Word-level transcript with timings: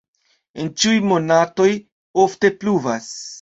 En 0.63 0.71
ĉiuj 0.83 0.93
monatoj 1.11 1.67
ofte 2.25 2.53
pluvas. 2.65 3.13